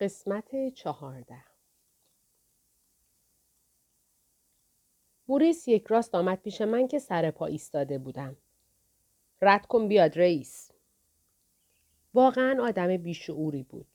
[0.00, 1.44] قسمت چهارده
[5.28, 8.36] موریس یک راست آمد پیش من که سر پا ایستاده بودم.
[9.42, 10.70] رد کن بیاد رئیس.
[12.14, 13.86] واقعا آدم بیشعوری بود.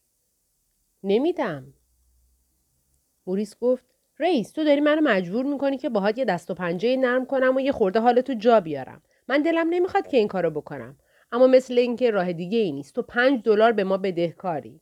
[1.03, 1.73] نمیدم.
[3.27, 3.85] موریس گفت
[4.19, 7.59] رئیس تو داری منو مجبور می‌کنی که باهات یه دست و پنجه نرم کنم و
[7.59, 9.01] یه خورده حالتو جا بیارم.
[9.27, 10.97] من دلم نمی‌خواد که این کارو بکنم.
[11.31, 12.95] اما مثل اینکه راه دیگه ای نیست.
[12.95, 14.81] تو پنج دلار به ما بدهکاری.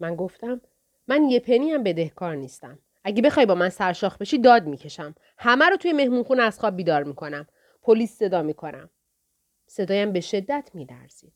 [0.00, 0.60] من گفتم
[1.08, 2.78] من یه پنی هم بدهکار نیستم.
[3.04, 5.14] اگه بخوای با من سرشاخ بشی داد می‌کشم.
[5.38, 7.46] همه رو توی مهمونخونه از خواب بیدار می‌کنم.
[7.82, 8.90] پلیس صدا می‌کنم.
[9.66, 11.32] صدایم به شدت میلرزید.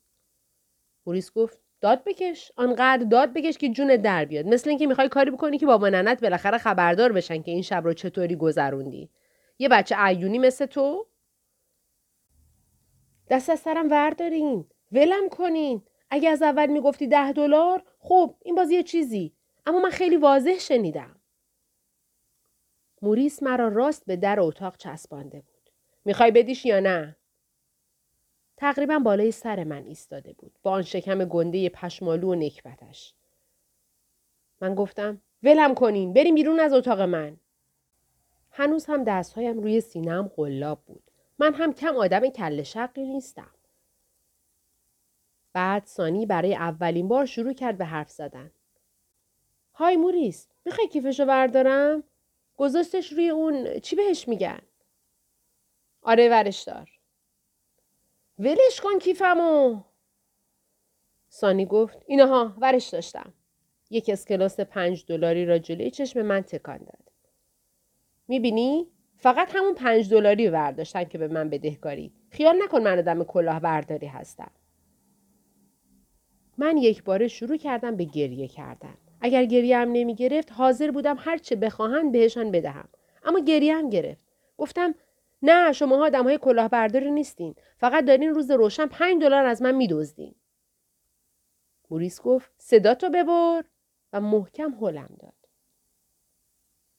[1.05, 5.31] موریس گفت داد بکش آنقدر داد بکش که جون در بیاد مثل اینکه می‌خوای کاری
[5.31, 9.09] بکنی که بابا ننت بالاخره خبردار بشن که این شب رو چطوری گذروندی
[9.59, 11.07] یه بچه عیونی مثل تو
[13.29, 18.75] دست از سرم وردارین ولم کنین اگه از اول می‌گفتی ده دلار خب این بازی
[18.75, 19.33] یه چیزی.
[19.65, 21.15] اما من خیلی واضح شنیدم.
[23.01, 25.69] موریس مرا راست به در اتاق چسبانده بود.
[26.05, 27.15] می‌خوای بدیش یا نه؟
[28.57, 33.13] تقریبا بالای سر من ایستاده بود با آن شکم گنده پشمالو و نکبتش.
[34.61, 37.37] من گفتم ولم کنین بریم بیرون از اتاق من.
[38.51, 41.03] هنوز هم دستهایم روی سینم قلاب بود.
[41.39, 43.51] من هم کم آدم کل شقی نیستم.
[45.53, 48.51] بعد سانی برای اولین بار شروع کرد به حرف زدن.
[49.73, 52.03] های موریس می‌خوای کیفشو بردارم؟
[52.57, 54.59] گذاشتش روی اون چی بهش میگن؟
[56.01, 56.89] آره ورش دار.
[58.39, 59.83] ولش کن کیفمو.
[61.29, 63.33] سانی گفت اینها ورش داشتم.
[63.89, 67.11] یک اسکلاس پنج دلاری را جلوی چشم من تکان داد.
[68.27, 72.13] می‌بینی؟ فقط همون پنج دلاری ورداشتن که به من بدهکاری.
[72.31, 74.51] خیال نکن من آدم کلاه برداری هستم.
[76.59, 78.97] من یک باره شروع کردم به گریه کردن.
[79.21, 82.89] اگر گریه هم نمی گرفت حاضر بودم هر چه بخواهند بهشان بدهم.
[83.23, 84.25] اما گریه هم گرفت.
[84.57, 84.95] گفتم
[85.41, 87.55] نه شما آدم های کلاهبرداری نیستین.
[87.77, 90.35] فقط دارین روز روشن پنج دلار از من میدزدین.
[91.89, 93.63] موریس گفت صدا تو ببر.
[94.13, 95.33] و محکم هلم داد.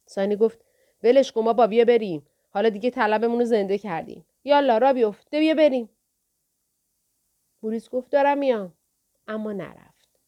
[0.06, 0.64] سانی گفت
[1.02, 2.26] ولش کن با بیا بریم.
[2.50, 4.26] حالا دیگه طلبمون رو زنده کردیم.
[4.44, 5.30] یالا را بیفت.
[5.30, 5.88] بیا بریم.
[7.62, 8.72] موریس گفت دارم میام.
[9.30, 10.20] اما نرفت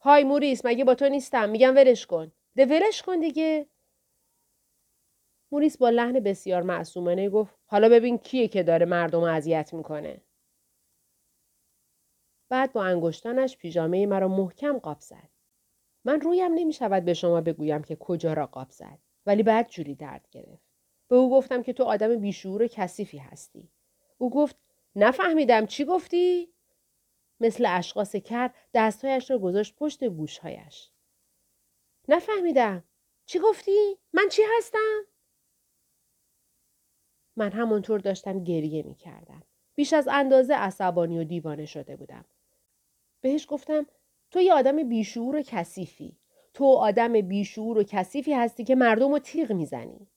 [0.00, 3.66] های موریس مگه با تو نیستم میگم ولش کن ده ولش کن دیگه
[5.52, 10.20] موریس با لحن بسیار معصومانه گفت حالا ببین کیه که داره مردم اذیت می‌کنه.
[12.48, 15.30] بعد با انگشتانش پیژامه مرا محکم قاب زد.
[16.04, 18.98] من رویم نمی شود به شما بگویم که کجا را قاب زد.
[19.26, 20.68] ولی بعد جوری درد گرفت.
[21.08, 23.70] به او گفتم که تو آدم بیشعور و کثیفی هستی.
[24.18, 24.56] او گفت
[24.96, 26.53] نفهمیدم چی گفتی؟
[27.40, 30.90] مثل اشخاص کر دستهایش را گذاشت پشت گوشهایش.
[32.08, 32.84] نفهمیدم.
[33.26, 35.02] چی گفتی؟ من چی هستم؟
[37.36, 39.42] من همونطور داشتم گریه می کردم.
[39.74, 42.24] بیش از اندازه عصبانی و دیوانه شده بودم.
[43.20, 43.86] بهش گفتم
[44.30, 46.18] تو یه آدم بیشعور و کثیفی.
[46.54, 50.08] تو آدم بیشعور و کثیفی هستی که مردم رو تیغ می‌زنی.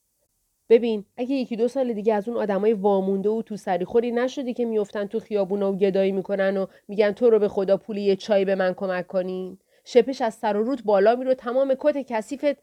[0.69, 4.65] ببین اگه یکی دو سال دیگه از اون آدمای وامونده و تو سریخوری نشدی که
[4.65, 8.45] میفتن تو خیابونا و گدایی می‌کنن و میگن تو رو به خدا پولی یه چای
[8.45, 12.57] به من کمک کنین شپش از سر و روت بالا میرو تمام کت کثیفت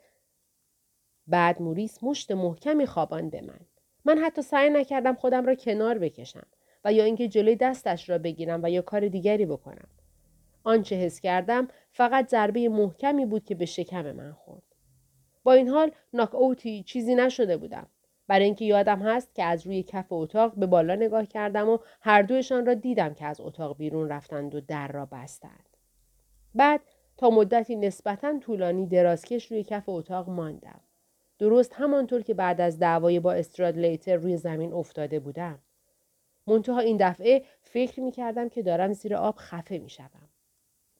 [1.26, 3.60] بعد موریس مشت محکمی خوابان به من
[4.04, 6.46] من حتی سعی نکردم خودم را کنار بکشم
[6.84, 9.88] و یا اینکه جلوی دستش را بگیرم و یا کار دیگری بکنم.
[10.64, 14.62] آنچه حس کردم فقط ضربه محکمی بود که به شکم من خورد.
[15.42, 17.86] با این حال ناک اوتی چیزی نشده بودم.
[18.28, 22.22] برای اینکه یادم هست که از روی کف اتاق به بالا نگاه کردم و هر
[22.22, 25.76] دویشان را دیدم که از اتاق بیرون رفتند و در را بستند.
[26.54, 26.80] بعد
[27.16, 30.80] تا مدتی نسبتا طولانی درازکش روی کف اتاق ماندم.
[31.38, 35.58] درست همانطور که بعد از دعوای با استرادلیتر روی زمین افتاده بودم.
[36.46, 40.28] منتها این دفعه فکر می کردم که دارم زیر آب خفه می شدم.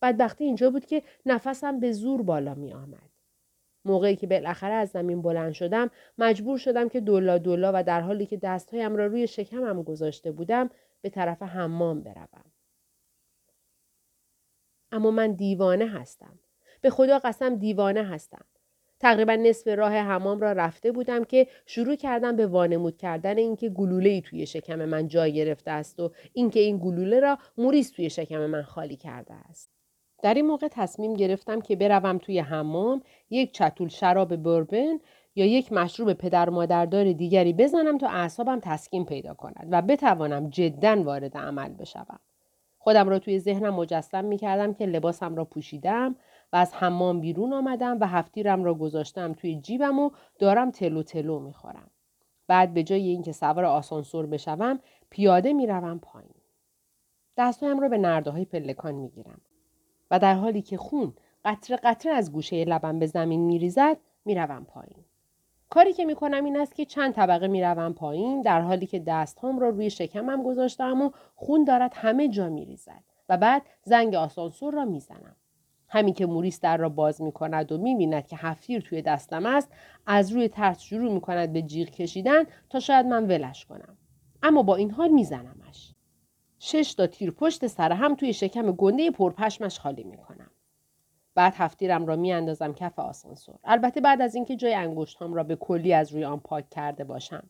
[0.03, 3.14] بدبختی اینجا بود که نفسم به زور بالا می آمد.
[3.85, 8.27] موقعی که بالاخره از زمین بلند شدم مجبور شدم که دولا دولا و در حالی
[8.27, 10.71] که دستهایم را روی شکمم گذاشته بودم
[11.03, 12.45] به طرف حمام بروم.
[14.93, 16.39] اما من دیوانه هستم.
[16.81, 18.45] به خدا قسم دیوانه هستم.
[19.01, 24.11] تقریبا نصف راه حمام را رفته بودم که شروع کردم به وانمود کردن اینکه گلوله
[24.11, 28.47] ای توی شکم من جای گرفته است و اینکه این گلوله را موریس توی شکم
[28.47, 29.74] من خالی کرده است.
[30.25, 35.01] در این موقع تصمیم گرفتم که بروم توی حمام یک چتول شراب بربن
[35.35, 41.03] یا یک مشروب پدر مادردار دیگری بزنم تا اعصابم تسکین پیدا کند و بتوانم جدا
[41.03, 42.21] وارد عمل بشوم.
[42.79, 46.17] خودم را توی ذهنم مجسم می کردم که لباسم را پوشیدم
[46.53, 51.39] و از حمام بیرون آمدم و هفتیرم را گذاشتم توی جیبم و دارم تلو تلو
[51.39, 51.91] می خورم.
[52.47, 54.81] بعد به جای اینکه سوار آسانسور بشوم
[55.11, 56.35] پیاده می روم پایین.
[57.37, 59.41] دستهایم را به نرده های پلکان می گیرم.
[60.15, 61.15] و در حالی که خون
[61.45, 65.05] قطره قطره از گوشه لبم به زمین می ریزد می روم پایین.
[65.71, 68.99] کاری که می کنم این است که چند طبقه می روم پایین در حالی که
[68.99, 74.15] دستهام را روی شکمم گذاشتم و خون دارد همه جا می ریزد و بعد زنگ
[74.15, 75.37] آسانسور را می زنم.
[75.89, 79.47] همین که موریس در را باز می کند و می بیند که هفتیر توی دستم
[79.47, 79.73] است
[80.07, 83.97] از روی ترس شروع می کند به جیغ کشیدن تا شاید من ولش کنم.
[84.43, 85.94] اما با این حال میزنمش.
[86.67, 90.51] شش تا تیر پشت سر هم توی شکم گنده پرپشمش خالی می کنم.
[91.35, 95.93] بعد هفتیرم را میاندازم کف آسانسور البته بعد از اینکه جای انگشتام را به کلی
[95.93, 97.49] از روی آن پاک کرده باشم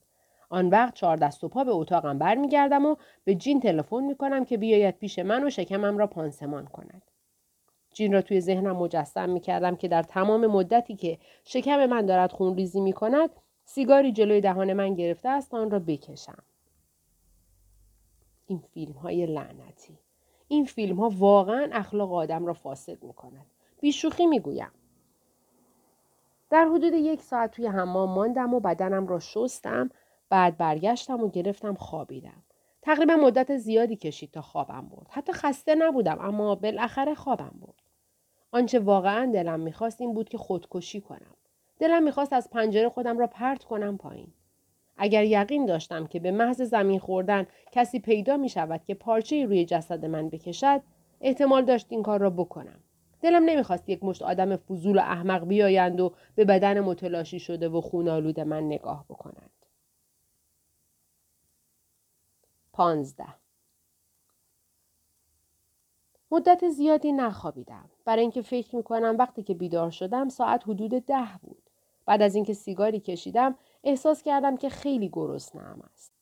[0.50, 4.56] آن وقت چهار دست و پا به اتاقم برمیگردم و به جین تلفن می‌کنم که
[4.56, 7.02] بیاید پیش من و شکمم را پانسمان کند
[7.93, 12.56] جین را توی ذهنم مجسم می‌کردم که در تمام مدتی که شکم من دارد خون
[12.56, 13.31] ریزی می کند
[13.64, 16.43] سیگاری جلوی دهان من گرفته است آن را بکشم.
[18.46, 19.99] این فیلم های لعنتی.
[20.49, 23.46] این فیلم ها واقعا اخلاق آدم را فاسد می کند.
[23.81, 24.70] بیشوخی می گویم.
[26.50, 29.91] در حدود یک ساعت توی حمام ماندم و بدنم را شستم
[30.29, 32.43] بعد برگشتم و گرفتم خوابیدم.
[32.82, 35.06] تقریبا مدت زیادی کشید تا خوابم برد.
[35.11, 37.82] حتی خسته نبودم اما بالاخره خوابم برد.
[38.52, 41.35] آنچه واقعا دلم می‌خواست این بود که خودکشی کنم.
[41.79, 44.32] دلم می‌خواست از پنجره خودم را پرت کنم پایین.
[44.96, 49.64] اگر یقین داشتم که به محض زمین خوردن کسی پیدا می شود که پارچه روی
[49.64, 50.82] جسد من بکشد
[51.20, 52.81] احتمال داشت این کار را بکنم.
[53.20, 57.81] دلم نمی‌خواست یک مشت آدم فضول و احمق بیایند و به بدن متلاشی شده و
[57.81, 59.50] خونالود من نگاه بکنند.
[62.73, 63.35] پانزده
[66.31, 71.70] مدت زیادی نخوابیدم برای اینکه فکر می‌کنم وقتی که بیدار شدم ساعت حدود ده بود
[72.06, 76.12] بعد از اینکه سیگاری کشیدم احساس کردم که خیلی گرسنه‌ام است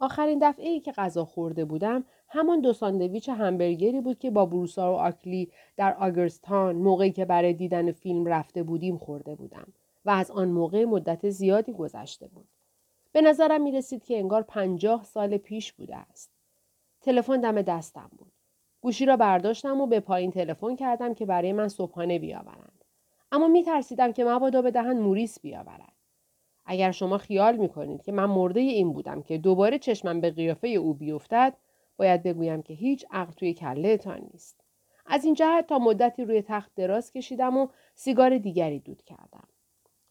[0.00, 4.92] آخرین دفعه ای که غذا خورده بودم همان دو ساندویچ همبرگری بود که با بروسا
[4.92, 9.72] و آکلی در آگرستان موقعی که برای دیدن فیلم رفته بودیم خورده بودم
[10.04, 12.48] و از آن موقع مدت زیادی گذشته بود.
[13.12, 16.30] به نظرم می رسید که انگار پنجاه سال پیش بوده است.
[17.00, 18.32] تلفن دم دستم بود.
[18.80, 22.84] گوشی را برداشتم و به پایین تلفن کردم که برای من صبحانه بیاورند.
[23.32, 25.99] اما می ترسیدم که مبادا به دهن موریس بیاورد.
[26.70, 30.68] اگر شما خیال می کنید که من مرده این بودم که دوباره چشمم به قیافه
[30.68, 31.56] او بیفتد
[31.96, 34.60] باید بگویم که هیچ عقل توی کله تان نیست.
[35.06, 39.48] از این جهت تا مدتی روی تخت دراز کشیدم و سیگار دیگری دود کردم.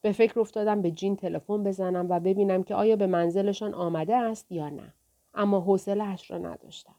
[0.02, 4.52] به فکر افتادم به جین تلفن بزنم و ببینم که آیا به منزلشان آمده است
[4.52, 4.94] یا نه.
[5.34, 6.96] اما حوصلهاش را نداشتم.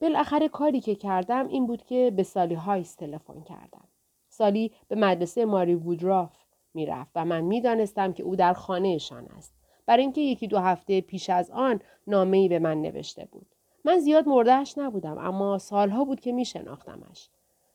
[0.00, 3.88] بالاخره کاری که کردم این بود که به سالی هایس تلفن کردم.
[4.28, 6.41] سالی به مدرسه ماری وودراف
[6.74, 9.54] می‌رفت و من می‌دانستم که او در خانهشان است.
[9.86, 13.46] برای اینکه یکی دو هفته پیش از آن نامه ای به من نوشته بود.
[13.84, 17.28] من زیاد مردهش نبودم اما سالها بود که می شناختمش.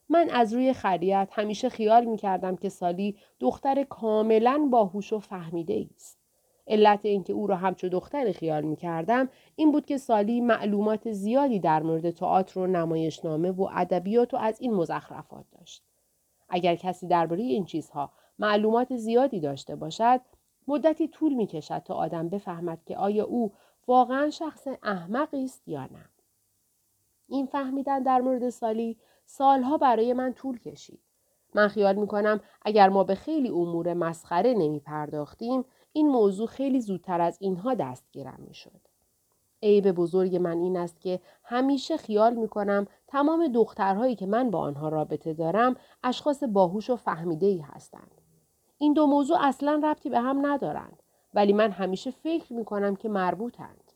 [0.10, 5.88] من از روی خریت همیشه خیال می کردم که سالی دختر کاملا باهوش و فهمیده
[5.96, 6.18] است.
[6.68, 11.60] علت اینکه او را همچو دختر خیال می کردم این بود که سالی معلومات زیادی
[11.60, 15.84] در مورد تئاتر و نمایشنامه و ادبیات و از این مزخرفات داشت.
[16.50, 20.22] اگر کسی درباره این چیزها معلومات زیادی داشته باشد
[20.68, 23.54] مدتی طول می کشد تا آدم بفهمد که آیا او
[23.88, 26.10] واقعا شخص احمقی است یا نه.
[27.28, 31.00] این فهمیدن در مورد سالی سالها برای من طول کشید.
[31.56, 36.82] من خیال می کنم اگر ما به خیلی امور مسخره نمی پرداختیم این موضوع خیلی
[36.82, 38.82] زودتر از اینها دستگیرم می شد.
[39.64, 44.60] عیب بزرگ من این است که همیشه خیال می کنم تمام دخترهایی که من با
[44.60, 48.22] آنها رابطه دارم اشخاص باهوش و فهمیده ای هستند.
[48.78, 51.04] این دو موضوع اصلا ربطی به هم ندارند
[51.34, 53.92] ولی من همیشه فکر می کنم که مربوطند.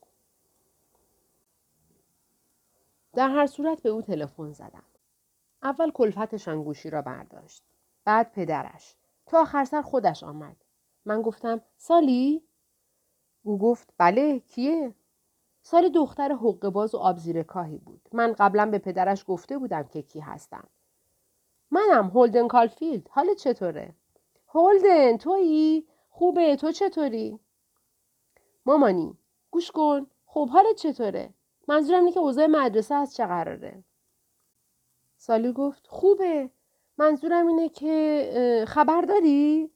[3.12, 4.82] در هر صورت به او تلفن زدم.
[5.62, 7.62] اول کلفتشان گوشی را برداشت.
[8.04, 8.96] بعد پدرش.
[9.26, 10.56] تا آخر سر خودش آمد.
[11.04, 12.42] من گفتم سالی؟
[13.42, 14.94] او گفت بله کیه؟
[15.62, 18.08] سال دختر حقه باز و آبزیر کاهی بود.
[18.12, 20.68] من قبلا به پدرش گفته بودم که کی هستم.
[21.70, 23.08] منم هولدن کالفیلد.
[23.10, 23.94] حال چطوره؟
[24.54, 27.40] هولدن تویی؟ خوبه تو چطوری؟
[28.66, 29.18] مامانی
[29.50, 31.34] گوش کن خب حالت چطوره؟
[31.68, 33.84] منظورم اینه که اوضاع مدرسه از چه قراره؟
[35.16, 36.50] سالی گفت خوبه
[36.98, 39.70] منظورم اینه که خبر داری؟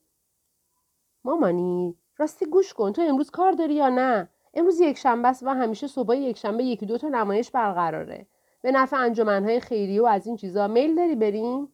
[1.25, 5.49] مامانی راستی گوش کن تو امروز کار داری یا نه؟ امروز یک شنبه است و
[5.49, 8.27] همیشه صبح یک شنبه یکی دو تا نمایش برقراره
[8.63, 11.73] به نفع انجمنهای خیریه و از این چیزا میل داری بریم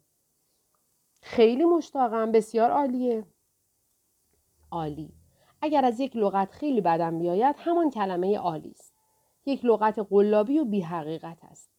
[1.22, 2.32] خیلی مشتاقم.
[2.32, 3.24] بسیار عالیه.
[4.70, 5.12] عالی.
[5.60, 8.94] اگر از یک لغت خیلی بدم بیاید همان کلمه عالی است.
[9.46, 11.70] یک لغت قلابی و بی حقیقت است.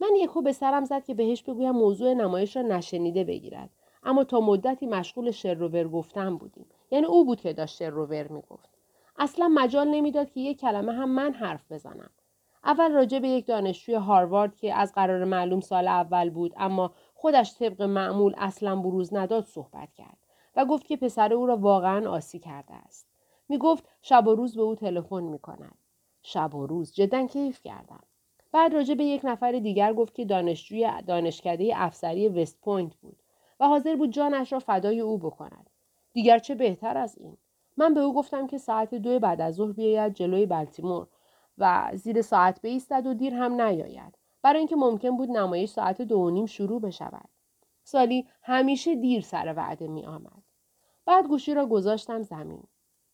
[0.00, 3.70] من یکو به سرم زد که بهش بگویم موضوع نمایش را نشنیده بگیرد.
[4.02, 6.66] اما تا مدتی مشغول شروور گفتن بودیم.
[6.90, 8.70] یعنی او بود که داشت شروور می‌گفت.
[9.18, 12.10] اصلا مجال نمی‌داد که یک کلمه هم من حرف بزنم.
[12.64, 17.54] اول راجع به یک دانشجوی هاروارد که از قرار معلوم سال اول بود اما خودش
[17.54, 20.18] طبق معمول اصلا بروز نداد صحبت کرد
[20.56, 23.06] و گفت که پسر او را واقعا عاصی کرده است
[23.48, 25.78] می گفت شب و روز به او تلفن می کند.
[26.22, 28.02] شب و روز جدا کیف کردم.
[28.52, 33.22] بعد راجع به یک نفر دیگر گفت که دانشجوی دانشکده افسری وست پوینت بود
[33.60, 35.70] و حاضر بود جانش را فدای او بکند.
[36.12, 37.36] دیگر چه بهتر از این؟
[37.76, 41.06] من به او گفتم که ساعت دو بعد از ظهر بیاید جلوی بلتیمور
[41.58, 46.18] و زیر ساعت بایستد و دیر هم نیاید برای اینکه ممکن بود نمایش ساعت دو
[46.18, 47.28] و نیم شروع بشود
[47.84, 50.42] سالی همیشه دیر سر وعده می آمد.
[51.04, 52.62] بعد گوشی را گذاشتم زمین.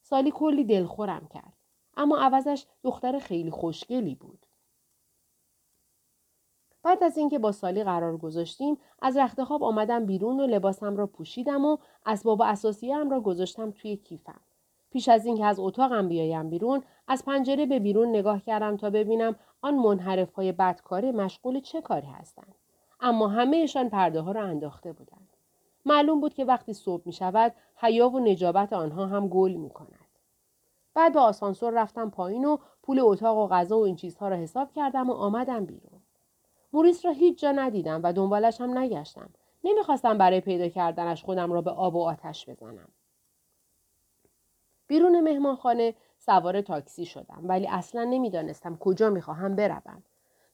[0.02, 1.52] سالی کلی دلخورم کرد.
[1.96, 4.46] اما عوضش دختر خیلی خوشگلی بود.
[6.82, 11.06] بعد از اینکه با سالی قرار گذاشتیم از رخت خواب آمدم بیرون و لباسم را
[11.06, 14.40] پوشیدم و اسباب اساسیه هم را گذاشتم توی کیفم.
[14.90, 19.36] پیش از اینکه از اتاقم بیایم بیرون از پنجره به بیرون نگاه کردم تا ببینم
[19.62, 22.54] آن منحرف های بدکاره مشغول چه کاری هستند.
[23.00, 25.28] اما همهشان پرده ها را انداخته بودند.
[25.86, 30.06] معلوم بود که وقتی صبح می شود حیا و نجابت آنها هم گل می کند.
[30.94, 34.72] بعد به آسانسور رفتم پایین و پول اتاق و غذا و این چیزها را حساب
[34.72, 36.00] کردم و آمدم بیرون.
[36.72, 39.30] موریس را هیچ جا ندیدم و دنبالش هم نگشتم.
[39.64, 42.88] نمی‌خواستم برای پیدا کردنش خودم را به آب و آتش بزنم.
[44.86, 50.02] بیرون مهمانخانه سوار تاکسی شدم ولی اصلا نمی‌دانستم کجا می‌خواهم بروم.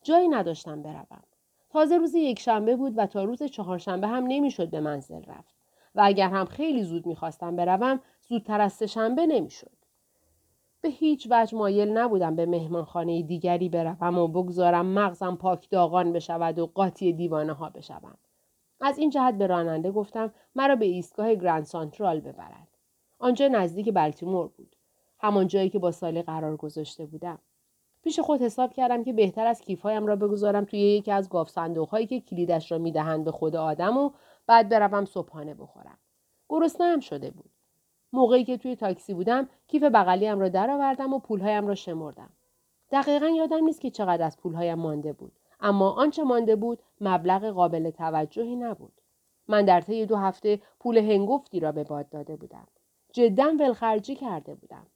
[0.02, 1.22] جایی نداشتم بروم.
[1.70, 5.54] تازه روز یکشنبه بود و تا روز چهارشنبه هم نمی‌شد به منزل رفت
[5.94, 9.70] و اگر هم خیلی زود می‌خواستم بروم زودتر از سهشنبه نمی‌شد
[10.80, 16.58] به هیچ وجه مایل نبودم به مهمانخانه دیگری بروم و بگذارم مغزم پاک داغان بشود
[16.58, 18.18] و قاطی دیوانه ها بشوم
[18.80, 22.68] از این جهت به راننده گفتم مرا به ایستگاه گرند سانترال ببرد
[23.22, 24.76] آنجا نزدیک بلتیمور بود
[25.20, 27.38] همان جایی که با سالی قرار گذاشته بودم
[28.02, 32.00] پیش خود حساب کردم که بهتر از کیفهایم را بگذارم توی یکی از گاف صندوق
[32.00, 34.10] که کلیدش را می‌دهند به خود آدم و
[34.46, 35.98] بعد بروم صبحانه بخورم.
[36.48, 37.50] گرسنه هم شده بود.
[38.12, 42.30] موقعی که توی تاکسی بودم کیف بغلیم را درآوردم و پولهایم را شمردم.
[42.90, 45.32] دقیقا یادم نیست که چقدر از پولهایم مانده بود.
[45.60, 49.00] اما آنچه مانده بود مبلغ قابل توجهی نبود.
[49.48, 52.66] من در طی دو هفته پول هنگفتی را به باد داده بودم.
[53.12, 54.86] جدا ولخرجی کرده بودم.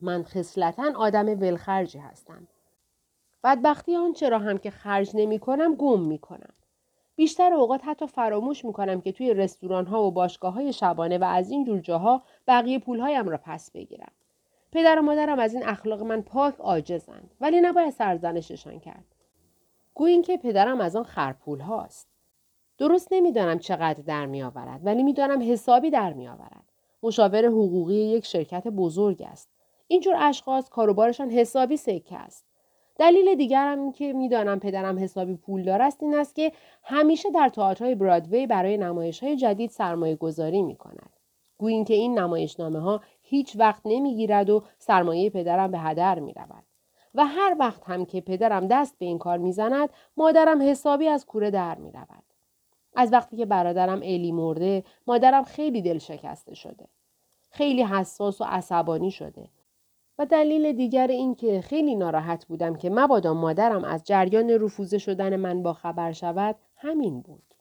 [0.00, 2.48] من خصلتا آدم ولخرجی هستم.
[3.44, 6.54] بدبختی آنچه را هم که خرج نمی کنم گم می کنم.
[7.16, 11.24] بیشتر اوقات حتی فراموش می کنم که توی رستوران ها و باشگاه های شبانه و
[11.24, 14.12] از این جور جاها بقیه پولهایم را پس بگیرم.
[14.72, 19.04] پدر و مادرم از این اخلاق من پاک عاجزند ولی نباید سرزنششان کرد.
[19.94, 22.08] گویین که پدرم از آن خرپول هاست.
[22.78, 26.73] درست نمی‌دانم چقدر در می آورد ولی می‌دانم حسابی در می آورد.
[27.04, 29.48] مشاور حقوقی یک شرکت بزرگ است.
[29.88, 32.44] اینجور اشخاص کاروبارشان حسابی سکه است.
[32.98, 37.94] دلیل دیگرم این که می‌دانم پدرم حسابی پولدار است این است که همیشه در تئاترهای
[37.94, 41.10] برادوی برای نمایش های جدید سرمایه گذاری می کند.
[41.58, 46.64] گویین که این نمایشنامه ها هیچ وقت نمی‌گیرد و سرمایه پدرم به هدر می رود.
[47.14, 51.50] و هر وقت هم که پدرم دست به این کار می‌زند مادرم حسابی از کوره
[51.50, 52.33] در می رود.
[52.94, 56.88] از وقتی که برادرم الی مرده مادرم خیلی دل شکسته شده.
[57.50, 59.48] خیلی حساس و عصبانی شده
[60.18, 65.36] و دلیل دیگر این که خیلی ناراحت بودم که مبادا مادرم از جریان رفوزه شدن
[65.36, 67.54] من با خبر شود همین بود.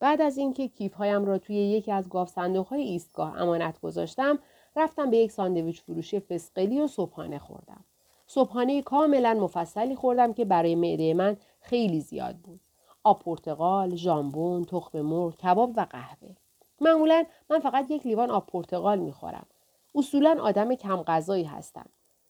[0.00, 4.38] بعد از اینکه کیفهایم را توی یکی از گاف های ایستگاه امانت گذاشتم
[4.76, 7.84] رفتم به یک ساندویچ فروشی فسقلی و صبحانه خوردم.
[8.26, 12.60] صبحانه کاملا مفصلی خوردم که برای معده من خیلی زیاد بود.
[13.04, 16.36] آب پرتقال، ژامبون، تخم مرغ، کباب و قهوه.
[16.80, 19.46] معمولا من فقط یک لیوان آب پرتقال می‌خورم
[19.94, 21.86] اصولا آدم کم غذایی هستم.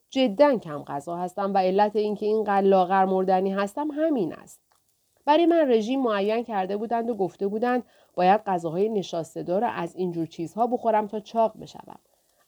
[0.09, 4.59] جدا کم غذا هستم و علت اینکه این لاغر مردنی هستم همین است.
[5.25, 10.25] برای من رژیم معین کرده بودند و گفته بودند باید غذاهای نشاسته دار از اینجور
[10.25, 11.99] چیزها بخورم تا چاق بشوم.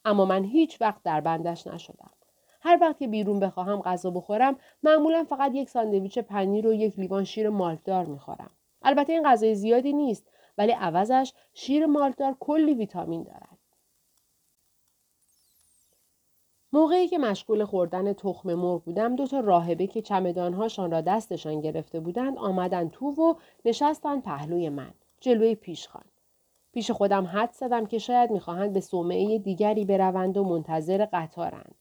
[0.06, 2.12] اما من هیچ وقت در بندش نشدم.
[2.66, 7.24] هر وقت که بیرون بخواهم غذا بخورم معمولا فقط یک ساندویچ پنیر و یک لیوان
[7.24, 8.52] شیر مالتدار می‌خورم.
[8.82, 13.58] البته این غذای زیادی نیست ولی عوضش شیر مالتدار کلی ویتامین دارد.
[16.74, 22.00] موقعی که مشغول خوردن تخم مرغ بودم دو تا راهبه که چمدانهاشان را دستشان گرفته
[22.00, 23.34] بودند آمدن تو و
[23.66, 26.06] نشستند پهلوی من جلوی پیشخان
[26.74, 31.76] پیش خودم حد زدم که شاید می‌خواهند به صومعه دیگری بروند و منتظر قطارند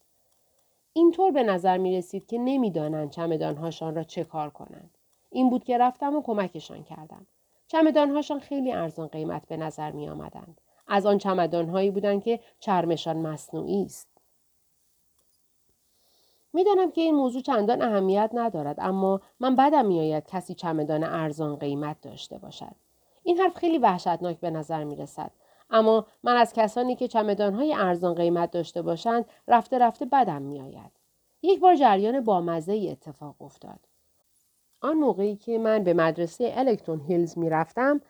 [0.96, 4.98] اینطور به نظر می رسید که نمی‌دانند چمدانهاشان را چه کار کنند
[5.30, 7.26] این بود که رفتم و کمکشان کردم
[7.68, 10.60] چمدانهاشان خیلی ارزان قیمت به نظر می آمدند.
[10.86, 14.08] از آن چمدانهایی بودند که چرمشان مصنوعی است
[16.52, 22.00] می‌دانم که این موضوع چندان اهمیت ندارد اما من بدم میآید کسی چمدان ارزان قیمت
[22.00, 22.74] داشته باشد
[23.22, 25.30] این حرف خیلی وحشتناک به نظر می رسد.
[25.71, 30.90] اما من از کسانی که چمدانهای ارزان قیمت داشته باشند رفته رفته بدم می آید.
[31.42, 33.80] یک بار جریان بامزه ای اتفاق افتاد.
[34.80, 38.00] آن موقعی که من به مدرسه الکترون هیلز می رفتم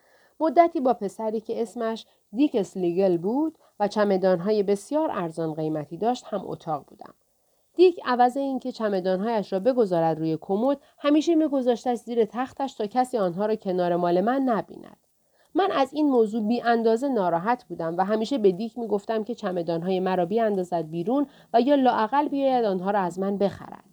[0.41, 6.43] مدتی با پسری که اسمش دیکس لیگل بود و چمدانهای بسیار ارزان قیمتی داشت هم
[6.45, 7.15] اتاق بودم.
[7.77, 13.47] دیک عوض اینکه چمدانهایش را بگذارد روی کمد همیشه میگذاشتش زیر تختش تا کسی آنها
[13.47, 14.97] را کنار مال من نبیند
[15.55, 19.35] من از این موضوع بی اندازه ناراحت بودم و همیشه به دیک می گفتم که
[19.35, 23.85] چمدانهای مرا بی اندازد بیرون و یا لاعقل بیاید آنها را از من بخرد.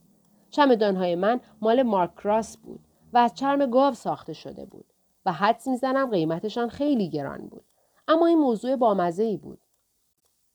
[0.49, 2.79] چمدانهای من مال مارک کراس بود
[3.13, 4.85] و از چرم گاو ساخته شده بود
[5.25, 7.65] و حدس می‌زنم قیمتشان خیلی گران بود.
[8.07, 9.59] اما این موضوع بامزه ای بود.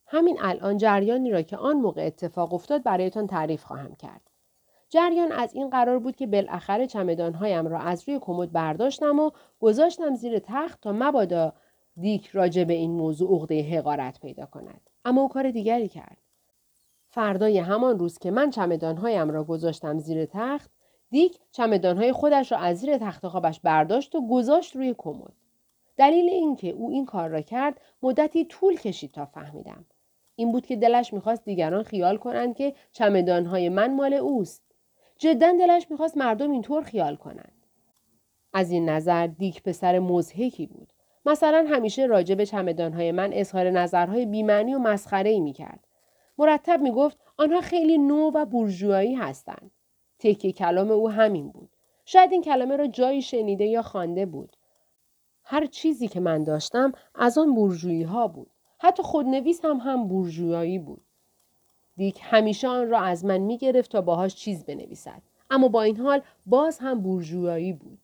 [0.06, 4.25] همین الان جریانی را که آن موقع اتفاق افتاد برایتان تعریف خواهم کرد.
[4.88, 10.14] جریان از این قرار بود که بالاخره چمدانهایم را از روی کمد برداشتم و گذاشتم
[10.14, 11.52] زیر تخت تا مبادا
[11.96, 14.90] دیک راجع به این موضوع عقده حقارت پیدا کند.
[15.04, 16.18] اما او کار دیگری کرد.
[17.08, 20.70] فردای همان روز که من چمدانهایم را گذاشتم زیر تخت
[21.10, 25.32] دیک چمدانهای خودش را از زیر تخت خوابش برداشت و گذاشت روی کمد.
[25.96, 29.84] دلیل اینکه او این کار را کرد مدتی طول کشید تا فهمیدم.
[30.36, 34.65] این بود که دلش می‌خواست دیگران خیال کنند که چمدانهای من مال اوست.
[35.18, 37.66] جدا دلش می‌خواست مردم اینطور خیال کنند.
[38.52, 40.92] از این نظر دیک پسر مزهکی بود.
[41.26, 45.86] مثلا همیشه راجع به چمدانهای من اظهار نظرهای بیمعنی و مسخره ای می‌کرد.
[46.38, 49.70] مرتب می‌گفت آنها خیلی نو و بورژوایی هستند.
[50.18, 51.70] تکیه کلام او همین بود.
[52.04, 54.56] شاید این کلمه را جایی شنیده یا خوانده بود.
[55.44, 58.50] هر چیزی که من داشتم از آن بورژویی ها بود.
[58.78, 61.05] حتی خودنویس هم هم بورژوایی بود.
[61.96, 65.22] دیک همیشه آن را از من می گرفت تا باهاش چیز بنویسد.
[65.50, 67.98] اما با این حال باز هم بورژوایی بود.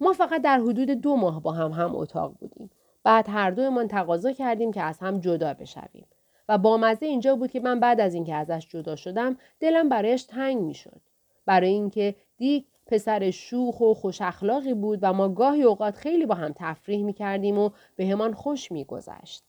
[0.00, 2.70] ما فقط در حدود دو ماه با هم هم اتاق بودیم.
[3.04, 6.06] بعد هر دومان تقاضا کردیم که از هم جدا بشویم.
[6.48, 10.22] و با مزه اینجا بود که من بعد از اینکه ازش جدا شدم دلم برایش
[10.22, 11.00] تنگ می‌شد.
[11.46, 16.34] برای اینکه دیک پسر شوخ و خوش اخلاقی بود و ما گاهی اوقات خیلی با
[16.34, 19.44] هم تفریح می کردیم و به همان خوش می گذشت.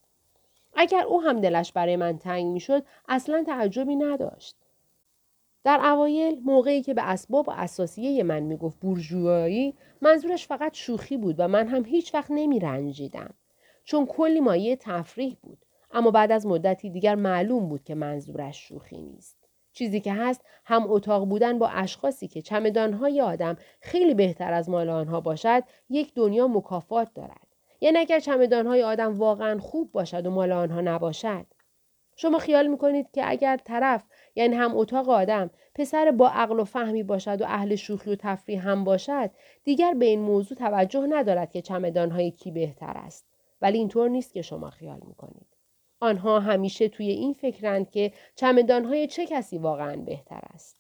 [0.81, 4.55] اگر او هم دلش برای من تنگ می‌شد اصلا تعجبی نداشت.
[5.63, 11.35] در اوایل موقعی که به اسباب و اساسیه من می‌گفت بورژوایی منظورش فقط شوخی بود
[11.37, 13.33] و من هم هیچ وقت نمی رنجیدم.
[13.83, 15.57] چون کلی مایه تفریح بود
[15.91, 19.37] اما بعد از مدتی دیگر معلوم بود که منظورش شوخی نیست.
[19.73, 24.89] چیزی که هست هم اتاق بودن با اشخاصی که چمدانهای آدم خیلی بهتر از مال
[24.89, 27.50] آنها باشد یک دنیا مکافات دارد.
[27.81, 31.45] یعنی اگر چمدانهای آدم واقعا خوب باشد و مال آنها نباشد.
[32.15, 34.03] شما خیال می‌کنید که اگر طرف
[34.35, 38.67] یعنی هم اتاق آدم پسر با عقل و فهمی باشد و اهل شوخی و تفریح
[38.67, 39.31] هم باشد
[39.63, 43.25] دیگر به این موضوع توجه ندارد که چمدانهای کی بهتر است.
[43.61, 45.47] ولی اینطور نیست که شما خیال می‌کنید.
[45.99, 50.77] آنها همیشه توی این فکرند که چمدانهای چه کسی واقعا بهتر است.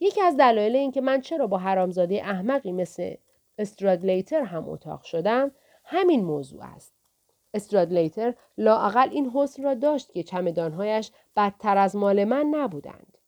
[0.00, 3.14] یکی از دلایل اینکه من چرا با حرامزاده احمقی مثل
[3.58, 5.50] استرادلیتر هم اتاق شدم
[5.90, 6.92] همین موضوع است.
[7.54, 13.18] استرادلیتر لااقل این حسن را داشت که چمدانهایش بدتر از مال من نبودند.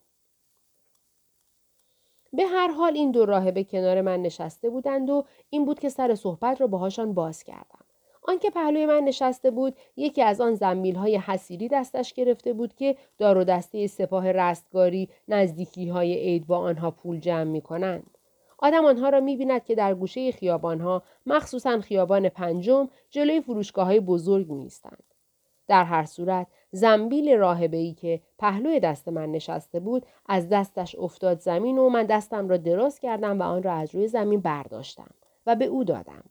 [2.33, 6.15] به هر حال این دو راهبه کنار من نشسته بودند و این بود که سر
[6.15, 7.85] صحبت را باهاشان باز کردم.
[8.23, 12.97] آنکه پهلوی من نشسته بود یکی از آن زنبیل های حسیری دستش گرفته بود که
[13.19, 18.19] دار و دسته سپاه رستگاری نزدیکی های عید با آنها پول جمع می کنند.
[18.63, 24.01] آدم آنها را می بیند که در گوشه خیابانها مخصوصا خیابان پنجم جلوی فروشگاه های
[24.01, 24.71] بزرگ می
[25.69, 31.41] در هر صورت زنبیل راهبه ای که پهلوی دست من نشسته بود از دستش افتاد
[31.41, 35.11] زمین و من دستم را دراز کردم و آن را از روی زمین برداشتم
[35.47, 36.25] و به او دادم.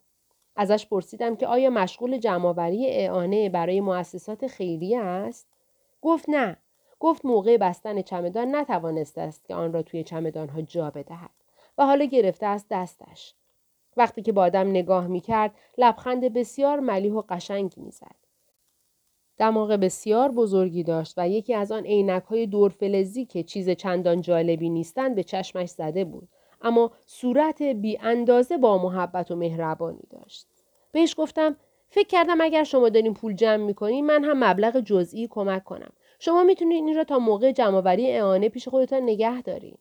[0.56, 5.46] ازش پرسیدم که آیا مشغول جمعآوری اعانه برای مؤسسات خیریه است؟
[6.02, 6.56] گفت نه.
[7.00, 11.30] گفت موقع بستن چمدان نتوانسته است که آن را توی چمدانها جا بدهد.
[11.80, 13.34] و حالا گرفته از دستش.
[13.96, 18.16] وقتی که با آدم نگاه می کرد لبخند بسیار ملیح و قشنگی می زد.
[19.38, 24.68] دماغ بسیار بزرگی داشت و یکی از آن عینک های دورفلزی که چیز چندان جالبی
[24.68, 26.28] نیستند به چشمش زده بود.
[26.62, 30.46] اما صورت بی اندازه با محبت و مهربانی داشت.
[30.92, 31.56] بهش گفتم
[31.88, 35.92] فکر کردم اگر شما دارین پول جمع می‌کنین من هم مبلغ جزئی کمک کنم.
[36.18, 39.78] شما می‌تونید این را تا موقع جمعآوری اعانه پیش خودتان نگه دارین.